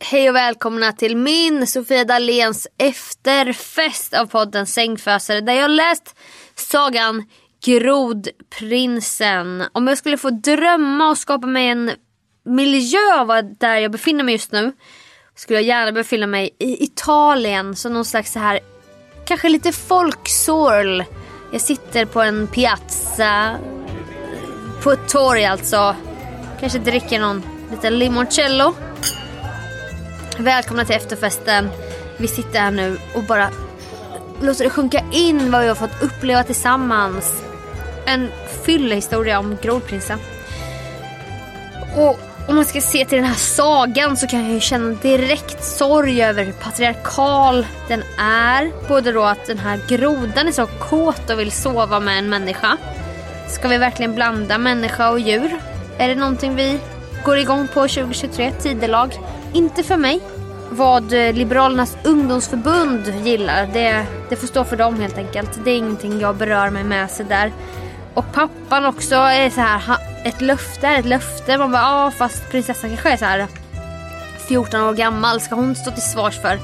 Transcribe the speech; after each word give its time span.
Hej 0.00 0.28
och 0.28 0.36
välkomna 0.36 0.92
till 0.92 1.16
min 1.16 1.66
Sofia 1.66 2.04
Dahléns 2.04 2.66
efterfest 2.78 4.14
av 4.14 4.26
podden 4.26 4.66
Sängfösare 4.66 5.40
där 5.40 5.52
jag 5.52 5.70
läst 5.70 6.16
sagan 6.54 7.24
Grodprinsen. 7.64 9.64
Om 9.72 9.86
jag 9.86 9.98
skulle 9.98 10.18
få 10.18 10.30
drömma 10.30 11.10
och 11.10 11.18
skapa 11.18 11.46
mig 11.46 11.68
en 11.68 11.90
miljö 12.44 13.42
där 13.58 13.76
jag 13.76 13.92
befinner 13.92 14.24
mig 14.24 14.34
just 14.34 14.52
nu 14.52 14.72
skulle 15.34 15.58
jag 15.58 15.66
gärna 15.66 15.92
befinna 15.92 16.26
mig 16.26 16.56
i 16.58 16.84
Italien 16.84 17.76
som 17.76 17.92
någon 17.92 18.04
slags 18.04 18.32
så 18.32 18.38
här 18.38 18.60
kanske 19.26 19.48
lite 19.48 19.72
folksorl. 19.72 21.02
Jag 21.52 21.60
sitter 21.60 22.04
på 22.04 22.22
en 22.22 22.46
piazza 22.46 23.58
på 24.82 24.92
ett 24.92 25.08
torg 25.08 25.44
alltså. 25.44 25.96
Kanske 26.60 26.78
dricker 26.78 27.20
någon 27.20 27.42
liten 27.70 27.98
limoncello. 27.98 28.74
Välkomna 30.40 30.84
till 30.84 30.96
efterfesten. 30.96 31.70
Vi 32.16 32.28
sitter 32.28 32.58
här 32.58 32.70
nu 32.70 32.98
och 33.14 33.22
bara 33.22 33.48
låter 34.40 34.64
det 34.64 34.70
sjunka 34.70 35.04
in 35.12 35.50
vad 35.50 35.62
vi 35.62 35.68
har 35.68 35.74
fått 35.74 36.02
uppleva 36.02 36.42
tillsammans. 36.44 37.42
En 38.06 38.28
fyllehistoria 38.64 39.38
om 39.38 39.56
Grodprinsen. 39.62 40.18
Och 41.96 42.18
om 42.48 42.56
man 42.56 42.64
ska 42.64 42.80
se 42.80 43.04
till 43.04 43.18
den 43.18 43.26
här 43.26 43.34
sagan 43.34 44.16
så 44.16 44.26
kan 44.26 44.44
jag 44.44 44.52
ju 44.52 44.60
känna 44.60 44.94
direkt 45.02 45.64
sorg 45.64 46.22
över 46.22 46.44
hur 46.44 46.52
patriarkal 46.52 47.66
den 47.88 48.02
är. 48.18 48.88
Både 48.88 49.12
då 49.12 49.22
att 49.22 49.46
den 49.46 49.58
här 49.58 49.80
grodan 49.88 50.48
är 50.48 50.52
så 50.52 50.66
kåt 50.66 51.30
och 51.30 51.40
vill 51.40 51.52
sova 51.52 52.00
med 52.00 52.18
en 52.18 52.28
människa. 52.28 52.76
Ska 53.48 53.68
vi 53.68 53.78
verkligen 53.78 54.14
blanda 54.14 54.58
människa 54.58 55.10
och 55.10 55.20
djur? 55.20 55.60
Är 55.98 56.08
det 56.08 56.14
någonting 56.14 56.56
vi 56.56 56.80
går 57.24 57.38
igång 57.38 57.68
på 57.68 57.88
2023, 57.88 58.52
tidelag? 58.52 59.18
Inte 59.52 59.82
för 59.82 59.96
mig. 59.96 60.20
Vad 60.70 61.12
eh, 61.12 61.32
Liberalernas 61.32 61.96
ungdomsförbund 62.04 63.12
gillar, 63.24 63.66
det, 63.72 64.06
det 64.28 64.36
får 64.36 64.46
stå 64.46 64.64
för 64.64 64.76
dem 64.76 65.00
helt 65.00 65.18
enkelt. 65.18 65.60
Det 65.64 65.70
är 65.70 65.76
ingenting 65.76 66.20
jag 66.20 66.36
berör 66.36 66.70
mig 66.70 66.84
med 66.84 67.10
sig 67.10 67.26
där. 67.26 67.52
Och 68.14 68.32
pappan 68.32 68.84
också 68.84 69.14
är 69.14 69.50
så 69.50 69.60
här, 69.60 69.98
ett 70.24 70.40
löfte 70.40 70.86
är 70.86 70.98
ett 70.98 71.06
löfte. 71.06 71.58
Man 71.58 71.72
bara, 71.72 71.82
ja 71.82 72.10
fast 72.10 72.50
prinsessan 72.50 72.90
kanske 72.90 73.10
är 73.10 73.16
så 73.16 73.24
här 73.24 73.46
14 74.48 74.80
år 74.80 74.94
gammal. 74.94 75.40
Ska 75.40 75.54
hon 75.54 75.74
stå 75.74 75.90
till 75.90 76.02
svars 76.02 76.40
för 76.40 76.58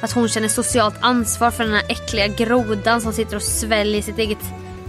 att 0.00 0.12
hon 0.12 0.28
känner 0.28 0.48
socialt 0.48 0.94
ansvar 1.00 1.50
för 1.50 1.64
den 1.64 1.72
här 1.72 1.84
äckliga 1.88 2.26
grodan 2.26 3.00
som 3.00 3.12
sitter 3.12 3.36
och 3.36 3.42
sväljer 3.42 4.02
sitt 4.02 4.18
eget 4.18 4.38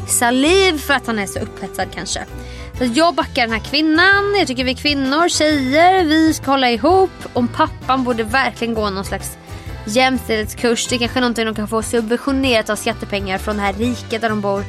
saliv 0.07 0.77
för 0.77 0.93
att 0.93 1.07
han 1.07 1.19
är 1.19 1.25
så 1.25 1.39
upphetsad 1.39 1.87
kanske. 1.93 2.25
Så 2.77 2.85
jag 2.93 3.15
backar 3.15 3.41
den 3.41 3.51
här 3.51 3.59
kvinnan. 3.59 4.35
Jag 4.37 4.47
tycker 4.47 4.63
vi 4.63 4.75
kvinnor, 4.75 5.29
tjejer, 5.29 6.03
vi 6.03 6.33
ska 6.33 6.51
hålla 6.51 6.71
ihop. 6.71 7.11
Om 7.33 7.47
pappan 7.47 8.03
borde 8.03 8.23
verkligen 8.23 8.73
gå 8.73 8.89
någon 8.89 9.05
slags 9.05 9.37
jämställdhetskurs. 9.85 10.87
Det 10.87 10.95
är 10.95 10.99
kanske 10.99 11.19
någonting 11.19 11.45
de 11.45 11.55
kan 11.55 11.67
få 11.67 11.81
subventionerat 11.81 12.69
av 12.69 12.75
skattepengar 12.75 13.37
från 13.37 13.55
det 13.55 13.61
här 13.61 13.73
riket 13.73 14.21
där 14.21 14.29
de 14.29 14.41
bor. 14.41 14.63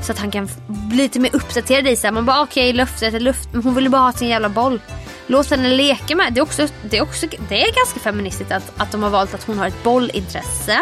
Så 0.00 0.12
att 0.12 0.18
han 0.18 0.30
kan 0.30 0.48
bli 0.66 0.96
lite 0.96 1.20
mer 1.20 1.30
uppdaterad 1.34 1.86
i 1.86 1.96
sig. 1.96 2.10
Man 2.10 2.26
bara 2.26 2.42
okej 2.42 2.68
okay, 2.68 2.76
löftet 2.76 3.14
är 3.14 3.20
luft. 3.20 3.48
Men 3.52 3.62
hon 3.62 3.74
vill 3.74 3.84
ju 3.84 3.90
bara 3.90 4.02
ha 4.02 4.12
sin 4.12 4.28
jävla 4.28 4.48
boll. 4.48 4.80
Låt 5.26 5.50
henne 5.50 5.68
leka 5.68 6.16
med. 6.16 6.32
Det 6.32 6.40
är 6.40 6.42
också, 6.42 6.68
det 6.82 6.98
är 6.98 7.02
också 7.02 7.26
det 7.48 7.62
är 7.62 7.74
ganska 7.74 8.00
feministiskt 8.00 8.52
att, 8.52 8.72
att 8.76 8.92
de 8.92 9.02
har 9.02 9.10
valt 9.10 9.34
att 9.34 9.44
hon 9.44 9.58
har 9.58 9.66
ett 9.66 9.82
bollintresse. 9.82 10.78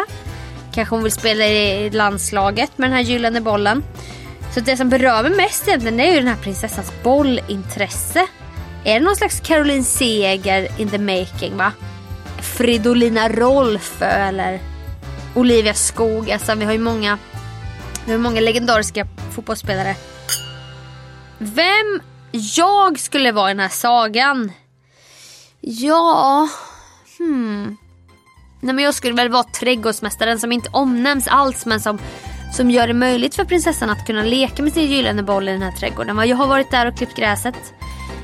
Kanske 0.73 0.95
hon 0.95 1.03
vill 1.03 1.11
spela 1.11 1.45
i 1.45 1.89
landslaget 1.89 2.77
med 2.77 2.89
den 2.89 2.95
här 2.95 3.03
gyllene 3.03 3.41
bollen. 3.41 3.83
Så 4.53 4.59
det 4.59 4.77
som 4.77 4.89
berör 4.89 5.23
mig 5.23 5.31
mest 5.31 5.67
egentligen 5.67 5.99
är 5.99 6.11
ju 6.11 6.19
den 6.19 6.27
här 6.27 6.35
prinsessans 6.35 6.91
bollintresse. 7.03 8.27
Är 8.83 8.93
det 8.93 9.05
någon 9.05 9.15
slags 9.15 9.39
Caroline 9.39 9.83
Seger 9.83 10.81
in 10.81 10.89
the 10.89 10.97
making 10.97 11.57
va? 11.57 11.71
Fridolina 12.41 13.29
Rolfö 13.29 14.05
eller 14.05 14.59
Olivia 15.35 15.73
Skog. 15.73 16.31
Alltså 16.31 16.55
vi 16.55 16.65
har 16.65 16.71
ju 16.71 16.79
många, 16.79 17.17
vi 18.05 18.11
har 18.11 18.19
många 18.19 18.41
legendariska 18.41 19.07
fotbollsspelare. 19.31 19.95
Vem 21.37 22.01
jag 22.31 22.99
skulle 22.99 23.31
vara 23.31 23.51
i 23.51 23.53
den 23.53 23.59
här 23.59 23.69
sagan? 23.69 24.51
Ja, 25.61 26.49
hmm. 27.17 27.77
Nej 28.59 28.75
men 28.75 28.85
jag 28.85 28.93
skulle 28.93 29.15
väl 29.15 29.29
vara 29.29 29.43
trädgårdsmästaren 29.43 30.39
som 30.39 30.51
inte 30.51 30.69
omnämns 30.73 31.27
alls 31.27 31.65
men 31.65 31.79
som 31.79 31.99
som 32.51 32.71
gör 32.71 32.87
det 32.87 32.93
möjligt 32.93 33.35
för 33.35 33.45
prinsessan 33.45 33.89
att 33.89 34.05
kunna 34.05 34.23
leka 34.23 34.63
med 34.63 34.73
sin 34.73 34.85
gyllene 34.85 35.23
boll 35.23 35.49
i 35.49 35.51
den 35.51 35.61
här 35.61 35.71
trädgården. 35.71 36.27
Jag 36.27 36.37
har 36.37 36.47
varit 36.47 36.71
där 36.71 36.85
och 36.85 36.97
klippt 36.97 37.15
gräset. 37.15 37.73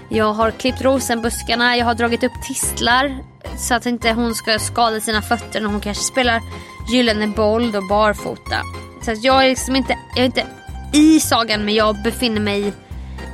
Jag 0.09 0.33
har 0.33 0.51
klippt 0.51 0.81
rosenbuskarna, 0.81 1.77
jag 1.77 1.85
har 1.85 1.93
dragit 1.93 2.23
upp 2.23 2.31
tistlar 2.47 3.17
så 3.57 3.73
att 3.75 3.85
inte 3.85 4.11
hon 4.11 4.35
ska 4.35 4.59
skada 4.59 4.99
sina 4.99 5.21
fötter 5.21 5.61
när 5.61 5.69
hon 5.69 5.81
kanske 5.81 6.03
spelar 6.03 6.41
gyllene 6.91 7.27
boll 7.27 7.71
då 7.71 7.81
barfota. 7.81 8.61
Så 9.01 9.11
att 9.11 9.23
jag 9.23 9.45
är 9.45 9.49
liksom 9.49 9.75
inte, 9.75 9.97
jag 10.15 10.21
är 10.21 10.25
inte 10.25 10.47
i 10.93 11.19
sagan 11.19 11.65
men 11.65 11.73
jag 11.73 12.03
befinner 12.03 12.41
mig 12.41 12.73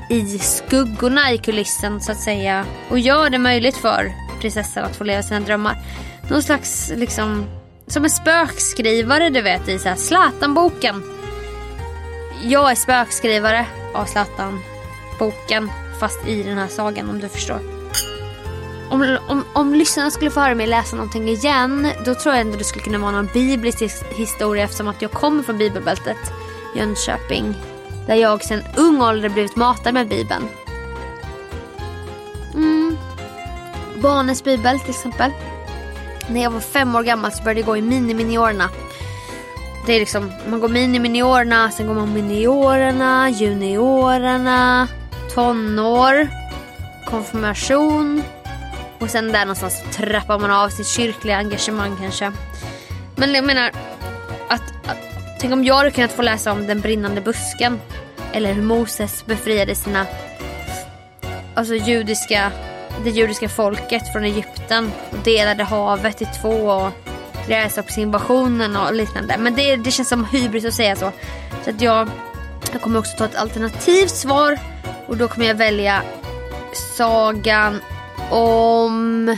i 0.10 0.40
skuggorna 0.40 1.32
i 1.32 1.38
kulissen 1.38 2.02
så 2.02 2.12
att 2.12 2.20
säga 2.20 2.66
och 2.90 3.00
gör 3.00 3.30
det 3.30 3.38
möjligt 3.38 3.78
för 3.78 4.12
prinsessan 4.42 4.84
att 4.84 4.96
få 4.96 5.04
leva 5.04 5.24
sina 5.24 5.40
drömmar. 5.40 5.78
Någon 6.30 6.44
slags 6.44 6.92
liksom 6.96 7.46
som 7.92 8.04
en 8.04 8.10
spökskrivare 8.10 9.30
du 9.30 9.42
vet 9.42 9.68
i 9.68 9.80
Zlatan-boken. 9.80 11.04
Jag 12.44 12.72
är 12.72 12.76
spökskrivare 12.76 13.66
av 13.94 14.06
Zlatan-boken. 14.06 15.72
fast 16.00 16.28
i 16.28 16.44
den 16.44 16.58
här 16.58 16.68
sagan 16.68 17.10
om 17.10 17.20
du 17.20 17.30
förstår. 17.30 17.60
Om, 18.90 19.18
om, 19.28 19.44
om 19.54 19.76
lyssnarna 19.76 20.12
skulle 20.12 20.32
få 20.32 20.40
höra 20.40 20.56
mig 20.56 20.68
läsa 20.68 20.96
någonting 20.96 21.30
igen 21.30 21.88
då 22.06 22.16
tror 22.16 22.36
jag 22.36 22.42
ändå 22.42 22.58
det 22.58 22.64
skulle 22.64 22.84
kunna 22.84 22.98
vara 22.98 23.12
någon 23.12 23.30
biblisk 23.34 23.82
historia 24.10 24.64
eftersom 24.64 24.88
att 24.88 25.02
jag 25.02 25.12
kommer 25.12 25.44
från 25.44 25.58
bibelbältet 25.58 26.18
Jönköping. 26.76 27.56
Där 28.08 28.16
jag 28.16 28.44
sedan 28.44 28.64
ung 28.78 29.02
ålder 29.02 29.30
blivit 29.30 29.56
matad 29.56 29.94
med 29.94 30.08
bibeln. 30.08 30.48
Mm. 32.54 32.98
Barnens 34.02 34.44
bibel 34.44 34.80
till 34.80 34.90
exempel. 34.90 35.32
När 36.32 36.44
jag 36.44 36.52
var 36.52 36.60
fem 36.60 36.96
år 36.96 37.04
gammal 37.04 37.32
så 37.32 37.44
började 37.44 37.60
jag 37.60 37.68
gå 37.68 37.78
i 37.78 37.82
mini-miniorerna. 37.82 38.70
Det 39.86 39.94
är 39.94 40.00
liksom, 40.00 40.32
man 40.48 40.60
går 40.60 40.70
mini-miniorerna, 40.70 41.72
sen 41.72 41.88
går 41.88 41.94
man 41.94 42.14
miniorerna, 42.14 43.30
juniorerna, 43.30 44.88
tonår, 45.36 46.28
konfirmation. 47.06 48.24
Och 49.00 49.10
sen 49.10 49.32
där 49.32 49.40
någonstans 49.40 49.84
trappar 49.92 50.40
man 50.40 50.52
av 50.52 50.70
sitt 50.70 50.88
kyrkliga 50.88 51.38
engagemang 51.38 51.98
kanske. 52.02 52.32
Men 53.16 53.34
jag 53.34 53.46
menar, 53.46 53.72
att, 54.48 54.74
att, 54.88 54.98
tänk 55.40 55.54
om 55.54 55.64
jag 55.64 55.76
hade 55.76 55.92
kunnat 55.92 56.12
få 56.12 56.22
läsa 56.22 56.52
om 56.52 56.68
den 56.68 56.82
brinnande 56.82 57.22
busken. 57.22 57.80
Eller 58.34 58.54
hur 58.54 58.62
Moses 58.62 59.26
befriade 59.26 59.76
sina 59.76 60.06
alltså 61.54 61.76
judiska, 61.76 62.52
det 63.04 63.10
judiska 63.10 63.50
folket 63.50 64.12
från 64.14 64.24
Egypten. 64.24 64.92
Och 65.12 65.18
delade 65.18 65.64
havet 65.64 66.22
i 66.22 66.26
två 66.42 66.50
och 66.50 66.92
gräshoppsinvasionen 67.48 68.76
och 68.76 68.94
liknande. 68.94 69.36
Men 69.40 69.56
det, 69.56 69.76
det 69.76 69.92
känns 69.92 70.10
som 70.10 70.26
hybris 70.26 70.66
att 70.66 70.74
säga 70.74 70.96
så. 70.96 71.12
Så 71.64 71.70
att 71.70 71.82
jag, 71.82 72.10
jag 72.72 72.82
kommer 72.82 73.00
också 73.00 73.18
ta 73.18 73.26
ett 73.26 73.36
alternativt 73.36 74.16
svar. 74.16 74.60
Och 75.08 75.18
då 75.18 75.28
kommer 75.28 75.48
jag 75.48 75.56
välja 75.56 76.04
sagan 76.98 77.82
om 78.30 79.38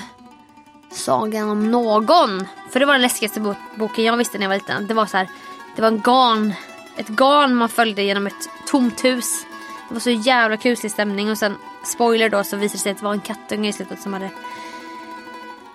Sagan 0.93 1.49
om 1.49 1.71
någon. 1.71 2.47
För 2.71 2.79
det 2.79 2.85
var 2.85 2.93
den 2.93 3.01
läskigaste 3.01 3.55
boken 3.75 4.03
jag 4.03 4.17
visste 4.17 4.37
när 4.37 4.43
jag 4.43 4.49
var 4.49 4.55
liten. 4.55 4.87
Det 4.87 4.93
var 4.93 5.05
så 5.05 5.17
här, 5.17 5.27
det 5.75 5.81
var 5.81 5.89
en 5.89 6.01
garn, 6.01 6.53
ett 6.97 7.07
garn 7.07 7.55
man 7.55 7.69
följde 7.69 8.03
genom 8.03 8.27
ett 8.27 8.49
tomt 8.67 9.05
hus. 9.05 9.45
Det 9.87 9.93
var 9.93 9.99
så 9.99 10.09
jävla 10.09 10.57
kuslig 10.57 10.91
stämning 10.91 11.31
och 11.31 11.37
sen 11.37 11.55
spoiler 11.83 12.29
då 12.29 12.43
så 12.43 12.57
visade 12.57 12.77
det 12.77 12.79
sig 12.79 12.91
att 12.91 12.97
det 12.97 13.05
var 13.05 13.13
en 13.13 13.21
kattunge 13.21 13.69
i 13.69 13.73
slutet 13.73 14.01
som 14.01 14.13
hade 14.13 14.29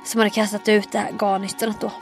som 0.05 0.19
hade 0.19 0.31
kastat 0.31 0.69
ut 0.69 0.93
det 0.93 0.99
här 0.99 1.13
garnytterna 1.19 1.75
då. 1.81 1.93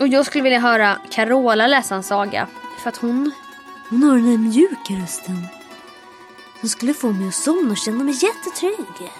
Och 0.00 0.08
jag 0.08 0.26
skulle 0.26 0.44
vilja 0.44 0.58
höra 0.58 0.98
Carola 1.10 1.66
läsa 1.66 1.94
en 1.94 2.02
saga. 2.02 2.46
För 2.78 2.88
att 2.88 2.96
hon, 2.96 3.32
hon 3.90 4.02
har 4.02 4.16
den 4.16 4.26
här 4.26 4.38
mjuka 4.38 5.02
rösten. 5.02 5.46
Hon 6.60 6.70
skulle 6.70 6.94
få 6.94 7.12
mig 7.12 7.28
att 7.28 7.34
somna 7.34 7.70
och 7.70 7.76
känna 7.76 8.04
mig 8.04 8.14
jättetrygg. 8.14 9.10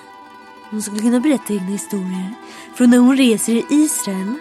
Hon 0.71 0.83
skulle 0.83 1.01
kunna 1.01 1.21
berätta 1.21 1.53
egna 1.53 1.67
historier 1.67 2.35
från 2.75 2.91
när 2.91 2.99
hon 2.99 3.17
reser 3.17 3.53
i 3.53 3.67
Israel. 3.71 4.35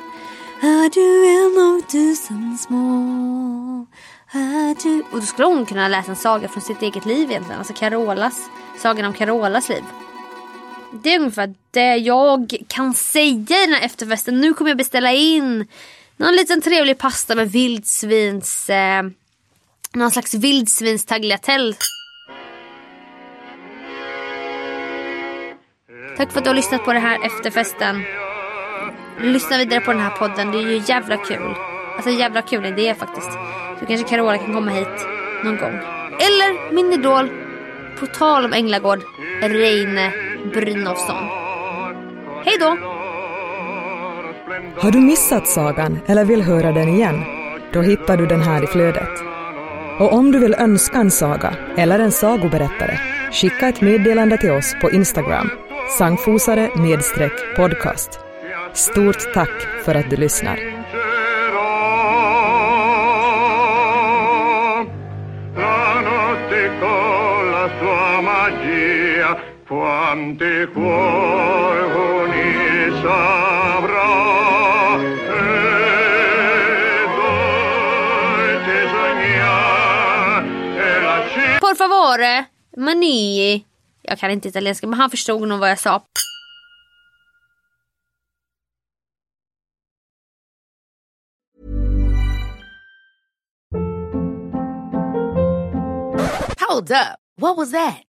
Är 0.61 0.89
du 0.89 1.27
en 1.27 1.75
av 1.75 1.81
tusen 1.81 2.57
små? 2.57 3.85
Är 4.31 4.83
du... 4.83 5.01
Och 5.11 5.19
då 5.19 5.25
skulle 5.25 5.47
hon 5.47 5.65
kunna 5.65 5.87
läsa 5.87 6.11
en 6.11 6.15
saga 6.15 6.47
från 6.47 6.63
sitt 6.63 6.81
eget 6.81 7.05
liv 7.05 7.31
egentligen. 7.31 7.59
Alltså 7.59 7.73
Carolas, 7.73 8.49
sagan 8.79 9.05
om 9.05 9.13
Carolas 9.13 9.69
liv. 9.69 9.83
Det 11.03 11.13
är 11.13 11.19
ungefär 11.19 11.53
det 11.71 11.95
jag 11.95 12.53
kan 12.67 12.93
säga 12.93 13.63
i 13.63 13.65
den 13.65 13.73
här 13.73 13.85
efterfesten. 13.85 14.41
Nu 14.41 14.53
kommer 14.53 14.71
jag 14.71 14.77
beställa 14.77 15.11
in 15.11 15.67
någon 16.17 16.35
liten 16.35 16.61
trevlig 16.61 16.97
pasta 16.97 17.35
med 17.35 17.51
vildsvins... 17.51 18.69
Eh, 18.69 19.03
någon 19.93 20.11
slags 20.11 20.33
vildsvinstagliatelle. 20.33 21.75
Tack 26.17 26.31
för 26.31 26.39
att 26.39 26.43
du 26.43 26.49
har 26.49 26.55
lyssnat 26.55 26.85
på 26.85 26.93
den 26.93 27.01
här 27.01 27.25
efterfesten. 27.25 28.03
Lyssna 29.21 29.57
vidare 29.57 29.79
på 29.79 29.91
den 29.91 30.01
här 30.01 30.09
podden. 30.09 30.51
Det 30.51 30.57
är 30.57 30.61
ju 30.61 30.81
jävla 30.87 31.17
kul. 31.17 31.55
Alltså 31.95 32.09
jävla 32.09 32.41
kul 32.41 32.65
idé 32.65 32.95
faktiskt. 32.95 33.31
Så 33.79 33.85
kanske 33.85 34.09
Carola 34.09 34.37
kan 34.37 34.53
komma 34.53 34.71
hit 34.71 35.07
någon 35.43 35.57
gång. 35.57 35.75
Eller 36.19 36.73
min 36.73 36.93
idol, 36.93 37.44
på 37.99 38.05
tal 38.05 38.45
om 38.45 38.53
Änglagård, 38.53 38.99
Reine 39.41 40.11
Brynolfsson. 40.53 41.23
Hej 42.45 42.57
då! 42.59 42.77
Har 44.77 44.91
du 44.91 44.99
missat 44.99 45.47
sagan 45.47 45.99
eller 46.05 46.25
vill 46.25 46.41
höra 46.41 46.71
den 46.71 46.89
igen? 46.89 47.23
Då 47.73 47.81
hittar 47.81 48.17
du 48.17 48.25
den 48.25 48.41
här 48.41 48.63
i 48.63 48.67
flödet. 48.67 49.09
Och 49.99 50.13
om 50.13 50.31
du 50.31 50.39
vill 50.39 50.53
önska 50.53 50.97
en 50.97 51.11
saga 51.11 51.53
eller 51.77 51.99
en 51.99 52.11
sagoberättare, 52.11 52.99
skicka 53.31 53.67
ett 53.67 53.81
meddelande 53.81 54.37
till 54.37 54.51
oss 54.51 54.75
på 54.81 54.91
Instagram 54.91 55.49
sangfosare-podcast. 55.89 58.19
Stort 58.73 59.33
tack 59.33 59.67
för 59.85 59.95
att 59.95 60.09
du 60.09 60.15
lyssnar. 60.15 60.59
Quante 69.85 70.67
cuor 70.73 71.77
con 71.93 72.31
sabrà 73.03 74.13
Por 81.59 81.75
favore, 81.75 82.45
manii. 82.77 83.65
Jag 84.01 84.19
kan 84.19 84.31
inte 84.31 84.47
italienska 84.47 84.87
men 84.87 84.99
han 84.99 85.09
förstod 85.09 85.47
nog 85.47 85.59
vad 85.59 85.69
jag 85.69 85.79
sa. 85.79 86.01
Hold 96.59 96.91
up. 96.91 97.19
What 97.37 97.57
was 97.57 97.71
that? 97.71 98.14